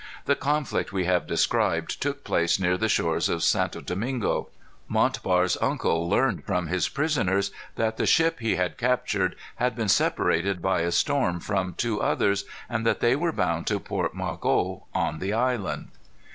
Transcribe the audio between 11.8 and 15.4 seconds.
others, and that they were bound to Port Margot on the